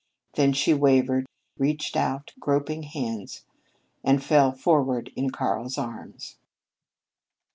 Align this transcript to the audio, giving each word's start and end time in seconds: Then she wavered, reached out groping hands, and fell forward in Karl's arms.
Then 0.33 0.51
she 0.53 0.73
wavered, 0.73 1.27
reached 1.59 1.95
out 1.95 2.33
groping 2.39 2.81
hands, 2.81 3.43
and 4.03 4.23
fell 4.23 4.51
forward 4.51 5.11
in 5.15 5.29
Karl's 5.29 5.77
arms. 5.77 6.37